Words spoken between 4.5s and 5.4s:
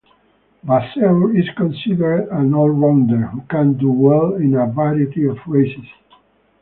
a variety of